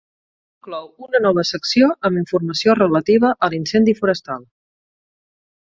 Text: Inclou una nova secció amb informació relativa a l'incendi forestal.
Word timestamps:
Inclou 0.59 0.87
una 1.07 1.21
nova 1.25 1.43
secció 1.49 1.91
amb 2.09 2.21
informació 2.21 2.77
relativa 2.81 3.33
a 3.47 3.51
l'incendi 3.55 3.97
forestal. 4.01 4.49